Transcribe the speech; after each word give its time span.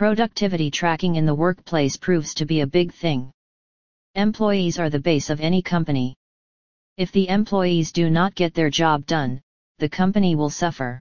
Productivity 0.00 0.70
tracking 0.70 1.16
in 1.16 1.26
the 1.26 1.34
workplace 1.34 1.98
proves 1.98 2.32
to 2.32 2.46
be 2.46 2.62
a 2.62 2.66
big 2.66 2.90
thing. 2.90 3.30
Employees 4.14 4.78
are 4.78 4.88
the 4.88 4.98
base 4.98 5.28
of 5.28 5.42
any 5.42 5.60
company. 5.60 6.14
If 6.96 7.12
the 7.12 7.28
employees 7.28 7.92
do 7.92 8.08
not 8.08 8.34
get 8.34 8.54
their 8.54 8.70
job 8.70 9.04
done, 9.04 9.42
the 9.78 9.90
company 9.90 10.36
will 10.36 10.48
suffer. 10.48 10.98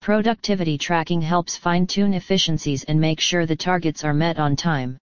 Productivity 0.00 0.76
tracking 0.76 1.20
helps 1.22 1.56
fine-tune 1.56 2.12
efficiencies 2.12 2.82
and 2.82 3.00
make 3.00 3.20
sure 3.20 3.46
the 3.46 3.54
targets 3.54 4.02
are 4.02 4.14
met 4.14 4.40
on 4.40 4.56
time. 4.56 4.98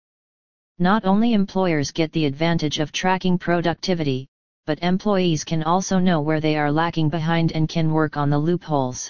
Not 0.77 1.05
only 1.05 1.31
employers 1.31 1.91
get 1.91 2.11
the 2.11 2.25
advantage 2.25 2.79
of 2.79 2.91
tracking 2.91 3.37
productivity, 3.37 4.27
but 4.65 4.83
employees 4.83 5.45
can 5.45 5.63
also 5.63 5.99
know 5.99 6.19
where 6.19 6.41
they 6.41 6.57
are 6.57 6.69
lacking 6.69 7.07
behind 7.07 7.53
and 7.53 7.69
can 7.69 7.93
work 7.93 8.17
on 8.17 8.29
the 8.29 8.37
loopholes. 8.37 9.09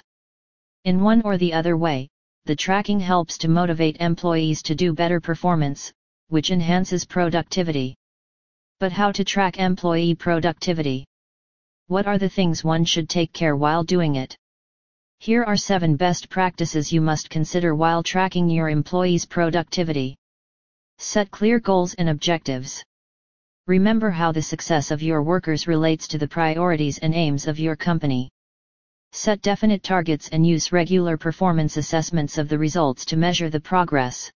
In 0.83 1.01
one 1.01 1.23
or 1.23 1.39
the 1.39 1.53
other 1.53 1.75
way, 1.75 2.07
the 2.45 2.55
tracking 2.55 2.99
helps 2.99 3.37
to 3.39 3.47
motivate 3.47 3.97
employees 3.99 4.61
to 4.63 4.75
do 4.75 4.93
better 4.93 5.19
performance, 5.19 5.91
which 6.29 6.51
enhances 6.51 7.03
productivity. 7.03 7.95
But 8.79 8.91
how 8.91 9.11
to 9.13 9.23
track 9.23 9.57
employee 9.57 10.13
productivity? 10.13 11.05
What 11.87 12.05
are 12.07 12.17
the 12.17 12.29
things 12.29 12.63
one 12.63 12.85
should 12.85 13.09
take 13.09 13.33
care 13.33 13.55
while 13.55 13.83
doing 13.83 14.15
it? 14.15 14.37
Here 15.19 15.43
are 15.43 15.55
7 15.55 15.95
best 15.95 16.29
practices 16.29 16.91
you 16.93 17.01
must 17.01 17.29
consider 17.29 17.73
while 17.73 18.03
tracking 18.03 18.49
your 18.49 18.69
employees' 18.69 19.25
productivity. 19.25 20.15
Set 20.99 21.31
clear 21.31 21.59
goals 21.59 21.93
and 21.95 22.09
objectives. 22.09 22.83
Remember 23.65 24.11
how 24.11 24.31
the 24.31 24.41
success 24.41 24.91
of 24.91 25.01
your 25.01 25.23
workers 25.23 25.67
relates 25.67 26.07
to 26.09 26.19
the 26.19 26.27
priorities 26.27 26.99
and 26.99 27.15
aims 27.15 27.47
of 27.47 27.57
your 27.57 27.75
company. 27.75 28.29
Set 29.17 29.41
definite 29.41 29.81
targets 29.81 30.27
and 30.33 30.45
use 30.45 30.73
regular 30.73 31.15
performance 31.15 31.77
assessments 31.77 32.37
of 32.37 32.49
the 32.49 32.59
results 32.59 33.05
to 33.05 33.15
measure 33.15 33.49
the 33.49 33.61
progress. 33.61 34.29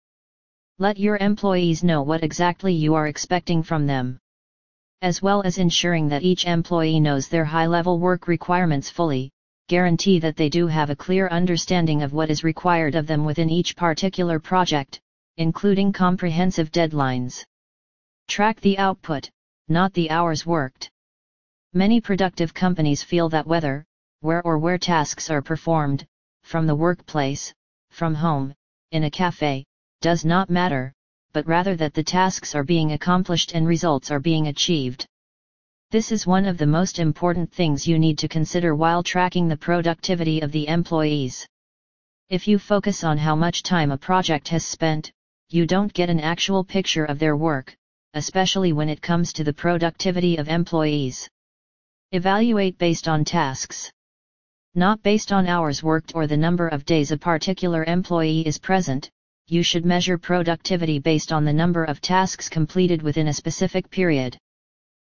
Let 0.77 0.97
your 0.97 1.17
employees 1.17 1.83
know 1.83 2.01
what 2.01 2.23
exactly 2.23 2.73
you 2.73 2.95
are 2.95 3.07
expecting 3.07 3.61
from 3.61 3.85
them. 3.85 4.17
As 5.01 5.21
well 5.21 5.41
as 5.43 5.57
ensuring 5.57 6.07
that 6.07 6.23
each 6.23 6.45
employee 6.45 7.01
knows 7.01 7.27
their 7.27 7.43
high-level 7.43 7.99
work 7.99 8.29
requirements 8.29 8.89
fully, 8.89 9.29
guarantee 9.67 10.17
that 10.19 10.37
they 10.37 10.47
do 10.47 10.65
have 10.67 10.89
a 10.89 10.95
clear 10.95 11.27
understanding 11.27 12.01
of 12.01 12.13
what 12.13 12.29
is 12.29 12.45
required 12.45 12.95
of 12.95 13.05
them 13.05 13.25
within 13.25 13.49
each 13.49 13.75
particular 13.75 14.39
project, 14.39 15.01
including 15.35 15.91
comprehensive 15.91 16.71
deadlines. 16.71 17.43
Track 18.29 18.61
the 18.61 18.77
output, 18.77 19.29
not 19.67 19.93
the 19.93 20.09
hours 20.09 20.45
worked. 20.45 20.89
Many 21.73 21.99
productive 21.99 22.53
companies 22.53 23.03
feel 23.03 23.27
that 23.29 23.45
whether, 23.45 23.85
where 24.21 24.41
or 24.43 24.57
where 24.57 24.77
tasks 24.77 25.29
are 25.29 25.41
performed, 25.41 26.05
from 26.43 26.67
the 26.67 26.75
workplace, 26.75 27.53
from 27.89 28.13
home, 28.13 28.53
in 28.91 29.05
a 29.05 29.11
cafe, 29.11 29.63
does 30.01 30.25
not 30.25 30.49
matter, 30.49 30.93
but 31.31 31.47
rather 31.47 31.75
that 31.75 31.93
the 31.93 32.03
tasks 32.03 32.55
are 32.55 32.63
being 32.63 32.91
accomplished 32.91 33.53
and 33.53 33.67
results 33.67 34.11
are 34.11 34.19
being 34.19 34.47
achieved. 34.47 35.05
This 35.91 36.11
is 36.11 36.27
one 36.27 36.45
of 36.45 36.57
the 36.57 36.67
most 36.67 36.99
important 36.99 37.51
things 37.51 37.87
you 37.87 37.97
need 37.97 38.17
to 38.19 38.27
consider 38.27 38.75
while 38.75 39.03
tracking 39.03 39.47
the 39.47 39.57
productivity 39.57 40.41
of 40.41 40.51
the 40.51 40.67
employees. 40.67 41.47
If 42.29 42.47
you 42.47 42.59
focus 42.59 43.03
on 43.03 43.17
how 43.17 43.35
much 43.35 43.63
time 43.63 43.91
a 43.91 43.97
project 43.97 44.49
has 44.49 44.65
spent, 44.65 45.11
you 45.49 45.65
don't 45.65 45.93
get 45.93 46.09
an 46.09 46.19
actual 46.19 46.63
picture 46.63 47.05
of 47.05 47.19
their 47.19 47.35
work, 47.35 47.75
especially 48.13 48.73
when 48.73 48.89
it 48.89 49.01
comes 49.01 49.33
to 49.33 49.43
the 49.43 49.53
productivity 49.53 50.37
of 50.37 50.47
employees. 50.47 51.27
Evaluate 52.11 52.77
based 52.77 53.07
on 53.07 53.23
tasks. 53.23 53.91
Not 54.75 55.01
based 55.01 55.31
on 55.31 55.47
hours 55.47 55.81
worked 55.81 56.13
or 56.13 56.27
the 56.27 56.37
number 56.37 56.67
of 56.67 56.85
days 56.85 57.11
a 57.11 57.17
particular 57.17 57.83
employee 57.85 58.45
is 58.45 58.59
present, 58.59 59.09
you 59.47 59.63
should 59.63 59.83
measure 59.83 60.17
productivity 60.17 60.99
based 60.99 61.31
on 61.31 61.43
the 61.43 61.51
number 61.51 61.83
of 61.83 62.01
tasks 62.01 62.47
completed 62.47 63.01
within 63.01 63.29
a 63.29 63.33
specific 63.33 63.89
period. 63.89 64.37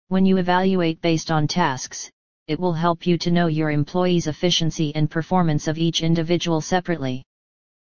When 0.08 0.26
you 0.26 0.36
evaluate 0.36 1.00
based 1.00 1.30
on 1.30 1.48
tasks, 1.48 2.10
it 2.48 2.60
will 2.60 2.74
help 2.74 3.06
you 3.06 3.16
to 3.16 3.30
know 3.30 3.46
your 3.46 3.70
employees' 3.70 4.26
efficiency 4.26 4.94
and 4.94 5.10
performance 5.10 5.68
of 5.68 5.78
each 5.78 6.02
individual 6.02 6.60
separately. 6.60 7.24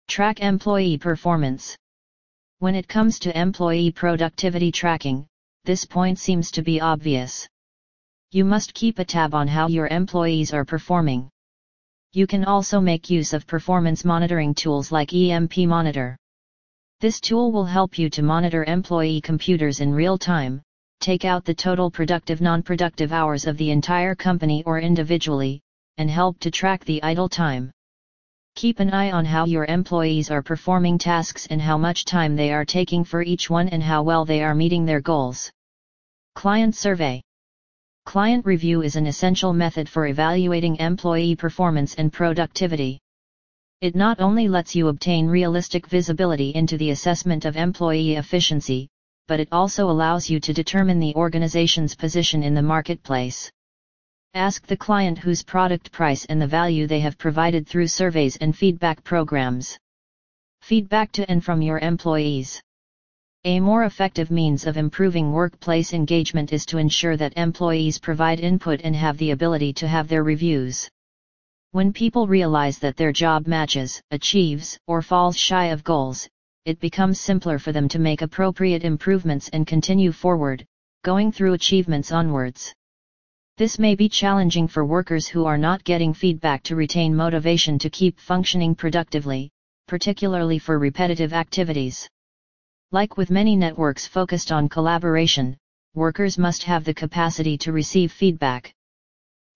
Track 0.06 0.38
employee 0.40 0.96
performance. 0.96 1.76
When 2.60 2.76
it 2.76 2.86
comes 2.86 3.18
to 3.18 3.36
employee 3.38 3.90
productivity 3.90 4.70
tracking, 4.70 5.26
this 5.64 5.84
point 5.84 6.20
seems 6.20 6.52
to 6.52 6.62
be 6.62 6.80
obvious. 6.80 7.48
You 8.30 8.44
must 8.44 8.74
keep 8.74 9.00
a 9.00 9.04
tab 9.04 9.34
on 9.34 9.48
how 9.48 9.66
your 9.66 9.88
employees 9.88 10.54
are 10.54 10.64
performing. 10.64 11.28
You 12.14 12.26
can 12.26 12.46
also 12.46 12.80
make 12.80 13.10
use 13.10 13.34
of 13.34 13.46
performance 13.46 14.02
monitoring 14.02 14.54
tools 14.54 14.90
like 14.90 15.12
EMP 15.12 15.58
Monitor. 15.58 16.16
This 17.00 17.20
tool 17.20 17.52
will 17.52 17.66
help 17.66 17.98
you 17.98 18.08
to 18.08 18.22
monitor 18.22 18.64
employee 18.64 19.20
computers 19.20 19.80
in 19.80 19.92
real 19.92 20.16
time, 20.16 20.62
take 21.00 21.26
out 21.26 21.44
the 21.44 21.54
total 21.54 21.90
productive 21.90 22.40
non-productive 22.40 23.12
hours 23.12 23.46
of 23.46 23.58
the 23.58 23.70
entire 23.70 24.14
company 24.14 24.64
or 24.64 24.80
individually, 24.80 25.60
and 25.98 26.10
help 26.10 26.38
to 26.40 26.50
track 26.50 26.82
the 26.86 27.02
idle 27.02 27.28
time. 27.28 27.70
Keep 28.54 28.80
an 28.80 28.90
eye 28.90 29.12
on 29.12 29.26
how 29.26 29.44
your 29.44 29.66
employees 29.66 30.30
are 30.30 30.42
performing 30.42 30.96
tasks 30.96 31.46
and 31.50 31.60
how 31.60 31.76
much 31.76 32.06
time 32.06 32.34
they 32.34 32.52
are 32.52 32.64
taking 32.64 33.04
for 33.04 33.22
each 33.22 33.50
one 33.50 33.68
and 33.68 33.82
how 33.82 34.02
well 34.02 34.24
they 34.24 34.42
are 34.42 34.54
meeting 34.54 34.86
their 34.86 35.02
goals. 35.02 35.52
Client 36.34 36.74
Survey 36.74 37.22
Client 38.08 38.46
review 38.46 38.80
is 38.80 38.96
an 38.96 39.06
essential 39.06 39.52
method 39.52 39.86
for 39.86 40.06
evaluating 40.06 40.76
employee 40.76 41.36
performance 41.36 41.94
and 41.96 42.10
productivity. 42.10 42.98
It 43.82 43.94
not 43.94 44.18
only 44.18 44.48
lets 44.48 44.74
you 44.74 44.88
obtain 44.88 45.26
realistic 45.26 45.86
visibility 45.88 46.54
into 46.54 46.78
the 46.78 46.88
assessment 46.88 47.44
of 47.44 47.58
employee 47.58 48.14
efficiency, 48.14 48.88
but 49.26 49.40
it 49.40 49.48
also 49.52 49.90
allows 49.90 50.30
you 50.30 50.40
to 50.40 50.54
determine 50.54 50.98
the 50.98 51.14
organization's 51.16 51.94
position 51.94 52.42
in 52.42 52.54
the 52.54 52.62
marketplace. 52.62 53.50
Ask 54.32 54.66
the 54.66 54.78
client 54.78 55.18
whose 55.18 55.42
product 55.42 55.92
price 55.92 56.24
and 56.30 56.40
the 56.40 56.46
value 56.46 56.86
they 56.86 57.00
have 57.00 57.18
provided 57.18 57.66
through 57.66 57.88
surveys 57.88 58.36
and 58.36 58.56
feedback 58.56 59.04
programs. 59.04 59.76
Feedback 60.62 61.12
to 61.12 61.30
and 61.30 61.44
from 61.44 61.60
your 61.60 61.78
employees. 61.80 62.62
A 63.48 63.60
more 63.60 63.84
effective 63.84 64.30
means 64.30 64.66
of 64.66 64.76
improving 64.76 65.32
workplace 65.32 65.94
engagement 65.94 66.52
is 66.52 66.66
to 66.66 66.76
ensure 66.76 67.16
that 67.16 67.32
employees 67.38 67.98
provide 67.98 68.40
input 68.40 68.82
and 68.84 68.94
have 68.94 69.16
the 69.16 69.30
ability 69.30 69.72
to 69.72 69.88
have 69.88 70.06
their 70.06 70.22
reviews. 70.22 70.86
When 71.70 71.94
people 71.94 72.26
realize 72.26 72.78
that 72.80 72.98
their 72.98 73.10
job 73.10 73.46
matches, 73.46 74.02
achieves, 74.10 74.78
or 74.86 75.00
falls 75.00 75.34
shy 75.34 75.68
of 75.68 75.82
goals, 75.82 76.28
it 76.66 76.78
becomes 76.78 77.20
simpler 77.20 77.58
for 77.58 77.72
them 77.72 77.88
to 77.88 77.98
make 77.98 78.20
appropriate 78.20 78.84
improvements 78.84 79.48
and 79.48 79.66
continue 79.66 80.12
forward, 80.12 80.66
going 81.02 81.32
through 81.32 81.54
achievements 81.54 82.12
onwards. 82.12 82.74
This 83.56 83.78
may 83.78 83.94
be 83.94 84.10
challenging 84.10 84.68
for 84.68 84.84
workers 84.84 85.26
who 85.26 85.46
are 85.46 85.56
not 85.56 85.84
getting 85.84 86.12
feedback 86.12 86.62
to 86.64 86.76
retain 86.76 87.16
motivation 87.16 87.78
to 87.78 87.88
keep 87.88 88.20
functioning 88.20 88.74
productively, 88.74 89.48
particularly 89.86 90.58
for 90.58 90.78
repetitive 90.78 91.32
activities. 91.32 92.06
Like 92.90 93.18
with 93.18 93.30
many 93.30 93.54
networks 93.54 94.06
focused 94.06 94.50
on 94.50 94.70
collaboration, 94.70 95.58
workers 95.94 96.38
must 96.38 96.62
have 96.62 96.84
the 96.84 96.94
capacity 96.94 97.58
to 97.58 97.70
receive 97.70 98.10
feedback. 98.10 98.72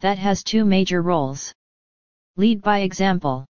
That 0.01 0.19
has 0.19 0.45
two 0.45 0.67
major 0.67 1.01
roles. 1.01 1.51
Lead 2.37 2.61
by 2.61 2.81
example. 2.81 3.47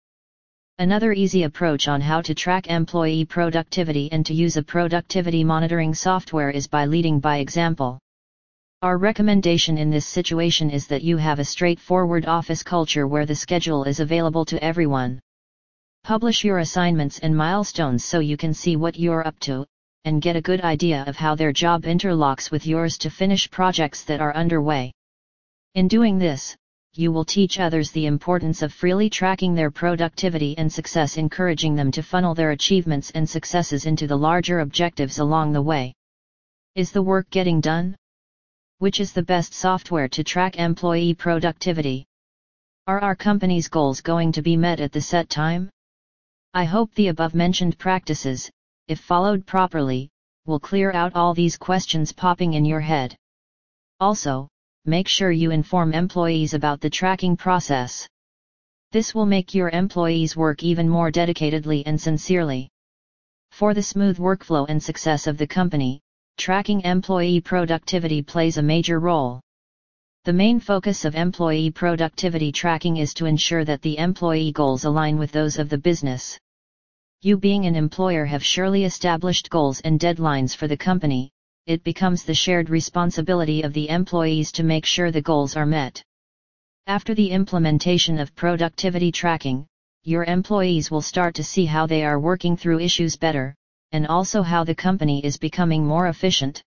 Another 0.78 1.14
easy 1.14 1.44
approach 1.44 1.88
on 1.88 2.00
how 2.00 2.22
to 2.22 2.36
track 2.36 2.68
employee 2.68 3.25
productivity 3.25 4.12
and 4.12 4.24
to 4.28 4.36
use 4.36 4.56
a 4.56 4.62
productivity 4.62 5.44
monitoring 5.44 5.96
software 5.96 6.52
is 6.52 6.68
by 6.68 6.86
leading 6.86 7.19
by 7.19 7.38
example. 7.38 7.98
Our 8.84 9.00
recommendation 9.00 9.80
in 9.80 9.90
this 9.90 10.06
situation 10.06 10.69
is 10.69 10.86
that 10.88 11.02
you 11.02 11.18
have 11.18 11.40
a 11.40 11.44
straightforward 11.44 12.28
office 12.28 12.62
culture 12.62 13.08
where 13.08 13.25
the 13.25 13.34
schedule 13.34 13.86
is 13.86 14.00
available 14.00 14.46
to 14.46 14.63
everyone. 14.63 15.19
Publish 16.03 16.44
your 16.44 16.59
assignments 16.59 17.18
and 17.19 17.36
milestones 17.36 18.03
so 18.03 18.19
you 18.19 18.38
can 18.38 18.53
see 18.53 18.75
what 18.75 18.98
you're 18.98 19.25
up 19.25 19.38
to, 19.42 19.68
and 20.06 20.21
get 20.21 20.36
a 20.36 20.42
good 20.42 20.62
idea 20.62 21.03
of 21.07 21.15
how 21.15 21.36
their 21.36 21.51
job 21.51 21.83
interlocks 21.83 22.51
with 22.51 22.65
yours 22.65 22.98
to 22.98 23.09
finish 23.09 23.50
projects 23.50 24.03
that 24.03 24.21
are 24.21 24.36
underway. 24.36 24.92
In 25.75 25.88
doing 25.88 26.18
this, 26.18 26.56
you 26.94 27.12
will 27.12 27.24
teach 27.24 27.59
others 27.59 27.92
the 27.92 28.06
importance 28.06 28.62
of 28.62 28.74
freely 28.74 29.09
tracking 29.09 29.56
their 29.56 29.71
productivity 29.71 30.57
and 30.57 30.71
success 30.71 31.15
encouraging 31.18 31.75
them 31.75 31.89
to 31.92 32.03
funnel 32.03 32.36
their 32.36 32.51
achievements 32.51 33.12
and 33.12 33.30
successes 33.30 33.86
into 33.86 34.07
the 34.07 34.18
larger 34.18 34.59
objectives 34.59 35.19
along 35.19 35.53
the 35.53 35.62
way. 35.62 35.94
Is 36.75 36.92
the 36.92 37.01
work 37.01 37.30
getting 37.30 37.62
done? 37.62 37.95
Which 38.80 39.00
is 39.00 39.13
the 39.13 39.24
best 39.24 39.54
software 39.54 40.09
to 40.09 40.24
track 40.24 40.57
employee 40.57 41.13
productivity? 41.13 42.06
Are 42.88 43.00
our 43.00 43.15
company's 43.15 43.69
goals 43.69 44.01
going 44.01 44.31
to 44.33 44.42
be 44.42 44.57
met 44.57 44.81
at 44.81 44.92
the 44.92 45.00
set 45.00 45.30
time? 45.30 45.69
I 46.54 46.65
hope 46.65 46.94
the 46.95 47.07
above 47.07 47.33
mentioned 47.33 47.77
practices, 47.77 48.50
if 48.92 49.00
followed 49.00 49.46
properly, 49.46 50.10
will 50.46 50.60
clear 50.60 50.92
out 50.92 51.16
all 51.16 51.34
these 51.34 51.58
questions 51.58 52.12
popping 52.12 52.56
in 52.56 52.66
your 52.66 52.82
head. 52.82 53.16
Also, 54.02 54.50
make 54.84 55.08
sure 55.08 55.32
you 55.32 55.52
inform 55.52 55.94
employees 55.94 56.54
about 56.54 56.82
the 56.82 56.90
tracking 56.90 57.38
process. 57.38 58.06
This 58.92 59.16
will 59.16 59.26
make 59.26 59.54
your 59.54 59.70
employees 59.70 60.36
work 60.36 60.62
even 60.62 60.90
more 60.90 61.10
dedicatedly 61.10 61.84
and 61.86 62.02
sincerely. 62.02 62.68
For 63.52 63.74
the 63.74 63.82
smooth 63.82 64.18
workflow 64.18 64.66
and 64.68 64.84
success 64.84 65.26
of 65.26 65.38
the 65.38 65.48
company, 65.48 66.02
tracking 66.38 66.82
employee 66.82 67.40
productivity 67.40 68.22
plays 68.22 68.58
a 68.58 68.62
major 68.62 69.00
role. 69.00 69.40
The 70.26 70.34
main 70.34 70.60
focus 70.60 71.06
of 71.06 71.16
employee 71.16 71.72
productivity 71.72 72.52
tracking 72.52 72.98
is 72.98 73.14
to 73.14 73.26
ensure 73.26 73.64
that 73.64 73.82
the 73.84 73.98
employee 73.98 74.52
goals 74.52 74.84
align 74.84 75.18
with 75.18 75.32
those 75.32 75.58
of 75.60 75.70
the 75.70 75.78
business. 75.78 76.38
You 77.23 77.38
being 77.38 77.68
an 77.68 77.75
employer 77.75 78.25
have 78.25 78.44
surely 78.44 78.83
established 78.83 79.51
goals 79.51 79.79
and 79.81 80.00
deadlines 80.00 80.56
for 80.56 80.68
the 80.68 80.75
company, 80.75 81.29
it 81.68 81.83
becomes 81.83 82.23
the 82.23 82.33
shared 82.33 82.71
responsibility 82.71 83.62
of 83.62 83.73
the 83.73 83.89
employees 83.89 84.51
to 84.53 84.63
make 84.63 84.88
sure 84.88 85.12
the 85.12 85.21
goals 85.21 85.56
are 85.56 85.68
met. 85.68 86.01
After 86.88 87.13
the 87.13 87.29
implementation 87.29 88.18
of 88.18 88.33
productivity 88.33 89.12
tracking, 89.12 89.68
your 90.03 90.23
employees 90.23 90.89
will 90.89 91.03
start 91.03 91.35
to 91.35 91.44
see 91.44 91.65
how 91.65 91.85
they 91.85 92.03
are 92.03 92.19
working 92.19 92.57
through 92.57 92.79
issues 92.79 93.15
better, 93.15 93.53
and 93.91 94.07
also 94.07 94.41
how 94.41 94.63
the 94.63 94.73
company 94.73 95.23
is 95.23 95.38
becoming 95.38 95.85
more 95.85 96.07
efficient. 96.07 96.63